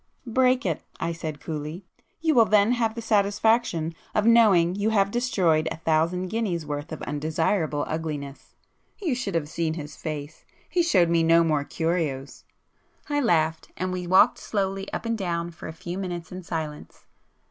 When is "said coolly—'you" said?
1.11-2.33